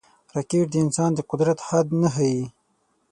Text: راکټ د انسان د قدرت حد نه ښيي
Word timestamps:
راکټ 0.35 0.65
د 0.71 0.75
انسان 0.85 1.11
د 1.15 1.19
قدرت 1.31 1.59
حد 1.67 1.87
نه 2.01 2.09
ښيي 2.15 2.43